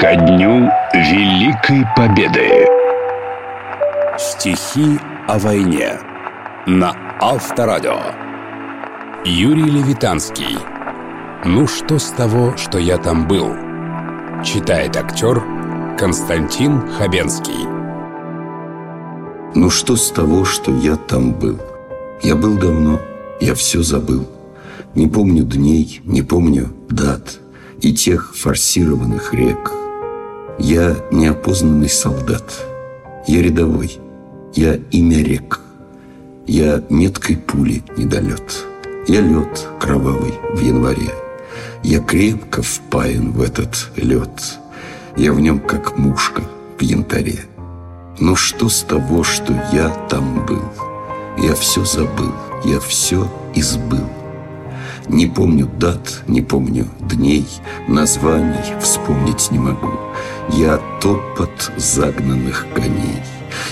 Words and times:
Ко 0.00 0.14
дню 0.14 0.70
Великой 0.94 1.84
Победы. 1.96 2.68
Стихи 4.16 4.96
о 5.26 5.40
войне 5.40 5.98
на 6.68 6.94
Авторадио. 7.20 7.98
Юрий 9.24 9.64
Левитанский. 9.64 10.56
«Ну 11.44 11.66
что 11.66 11.98
с 11.98 12.10
того, 12.10 12.56
что 12.56 12.78
я 12.78 12.96
там 12.96 13.26
был?» 13.26 13.52
Читает 14.44 14.96
актер 14.96 15.42
Константин 15.98 16.88
Хабенский. 16.92 17.66
Ну 19.56 19.68
что 19.68 19.96
с 19.96 20.12
того, 20.12 20.44
что 20.44 20.70
я 20.76 20.94
там 20.94 21.32
был? 21.32 21.58
Я 22.22 22.36
был 22.36 22.56
давно, 22.56 23.00
я 23.40 23.56
все 23.56 23.82
забыл. 23.82 24.28
Не 24.94 25.08
помню 25.08 25.42
дней, 25.42 26.00
не 26.04 26.22
помню 26.22 26.68
дат 26.88 27.40
И 27.80 27.92
тех 27.92 28.36
форсированных 28.36 29.34
рек 29.34 29.72
Я 30.58 30.96
неопознанный 31.12 31.88
солдат. 31.88 32.66
Я 33.26 33.42
рядовой, 33.42 33.98
я 34.54 34.74
имя 34.90 35.22
рек. 35.22 35.60
Я 36.46 36.82
меткой 36.88 37.36
пули 37.36 37.84
недолет. 37.96 38.64
Я 39.06 39.20
лед 39.20 39.68
кровавый 39.78 40.34
в 40.54 40.60
январе. 40.60 41.14
Я 41.84 42.00
крепко 42.00 42.62
впаян 42.62 43.30
в 43.30 43.40
этот 43.40 43.90
лед. 43.96 44.58
Я 45.16 45.32
в 45.32 45.40
нем 45.40 45.60
как 45.60 45.96
мушка 45.96 46.42
в 46.78 46.82
янтаре. 46.82 47.38
Но 48.18 48.34
что 48.34 48.68
с 48.68 48.82
того, 48.82 49.22
что 49.22 49.52
я 49.72 49.90
там 50.08 50.44
был? 50.44 50.62
Я 51.38 51.54
все 51.54 51.84
забыл, 51.84 52.32
я 52.64 52.80
все 52.80 53.30
избыл. 53.54 54.08
Не 55.08 55.26
помню 55.26 55.66
дат, 55.66 56.22
не 56.26 56.42
помню 56.42 56.86
дней, 57.00 57.46
названий 57.88 58.74
вспомнить 58.80 59.50
не 59.50 59.58
могу. 59.58 59.90
Я 60.50 60.78
топот 61.00 61.72
загнанных 61.76 62.66
коней, 62.74 63.22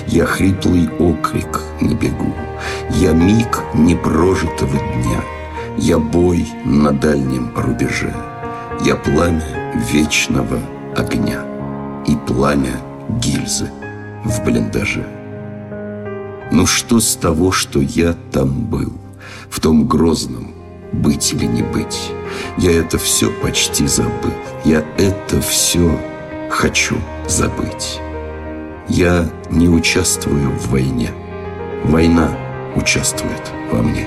я 0.07 0.25
хриплый 0.25 0.89
окрик 0.99 1.61
на 1.81 1.93
бегу, 1.95 2.33
я 2.91 3.13
миг 3.13 3.61
непрожитого 3.75 4.79
дня, 4.79 5.21
я 5.77 5.99
бой 5.99 6.47
на 6.65 6.93
дальнем 6.93 7.53
рубеже, 7.55 8.15
я 8.83 8.97
пламя 8.97 9.75
вечного 9.93 10.59
огня 10.97 11.45
и 12.07 12.17
пламя 12.27 12.81
гильзы 13.21 13.71
в 14.25 14.43
блиндаже. 14.43 15.07
Но 16.51 16.65
что 16.65 17.01
с 17.01 17.15
того, 17.17 17.53
что 17.53 17.81
я 17.81 18.15
там 18.33 18.65
был, 18.65 18.93
в 19.51 19.61
том 19.61 19.87
грозном, 19.87 20.56
быть 20.97 21.33
или 21.33 21.47
не 21.47 21.63
быть? 21.63 22.11
Я 22.59 22.73
это 22.73 22.99
все 22.99 23.31
почти 23.31 23.87
забыл, 23.87 24.33
я 24.65 24.85
это 24.99 25.41
все 25.41 26.01
хочу 26.51 26.97
забыть. 27.29 28.01
Я 28.89 29.29
не 29.51 29.69
участвую 29.69 30.51
в 30.51 30.71
войне, 30.71 31.11
война 31.85 32.31
участвует 32.75 33.53
во 33.71 33.83
мне. 33.83 34.07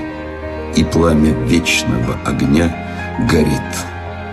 И 0.76 0.84
пламя 0.84 1.32
вечного 1.46 2.16
огня 2.24 2.74
горит 3.30 3.60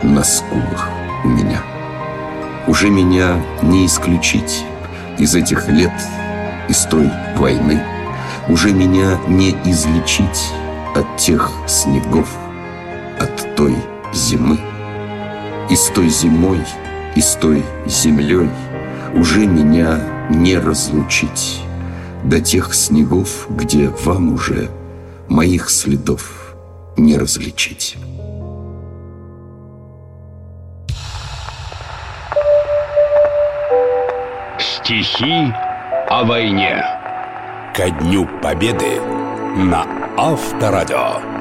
на 0.03 0.23
скулах 0.23 0.89
у 1.23 1.27
меня. 1.27 1.61
Уже 2.67 2.89
меня 2.89 3.41
не 3.61 3.85
исключить 3.85 4.63
из 5.17 5.35
этих 5.35 5.67
лет, 5.69 5.93
из 6.67 6.81
той 6.85 7.09
войны– 7.37 7.81
уже 8.49 8.71
меня 8.71 9.19
не 9.27 9.51
излечить 9.65 10.51
от 10.95 11.17
тех 11.17 11.51
снегов, 11.67 12.29
от 13.19 13.55
той 13.55 13.75
зимы. 14.13 14.57
И 15.69 15.75
с 15.75 15.89
той 15.89 16.09
зимой, 16.09 16.59
и 17.15 17.21
с 17.21 17.35
той 17.35 17.63
землей 17.85 18.49
Уже 19.13 19.45
меня 19.45 19.99
не 20.29 20.57
разлучить 20.57 21.61
До 22.23 22.39
тех 22.39 22.73
снегов, 22.73 23.47
где 23.49 23.89
вам 23.89 24.33
уже 24.33 24.69
Моих 25.27 25.69
следов 25.69 26.55
не 26.95 27.17
различить. 27.17 27.97
Стихи 34.57 35.53
о 36.09 36.23
войне 36.23 36.81
Ко 37.75 37.89
дню 37.89 38.27
победы 38.41 39.01
на 39.57 39.85
Авторадио. 40.17 41.36